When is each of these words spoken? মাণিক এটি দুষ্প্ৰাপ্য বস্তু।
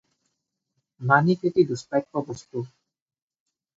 মাণিক 1.11 1.43
এটি 1.49 1.61
দুষ্প্ৰাপ্য 1.73 2.25
বস্তু। 2.31 2.67